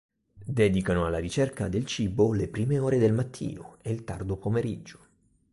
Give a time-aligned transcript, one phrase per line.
[0.43, 4.99] Dedicano alla ricerca del cibo le prime ore del mattino e il tardo pomeriggio.